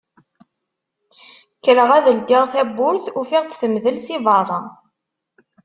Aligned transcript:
Kkreɣ 1.57 1.89
ad 1.97 2.05
ldiɣ 2.17 2.43
tawwurt 2.53 3.05
ufiɣ-tt 3.19 3.59
temdel 3.59 3.97
si 4.05 4.17
berra. 4.25 4.59